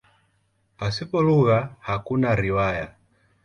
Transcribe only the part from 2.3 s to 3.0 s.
riwaya.